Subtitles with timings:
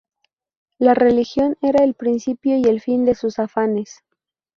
[0.79, 4.01] La religión era el principio y el fin de sus afanes.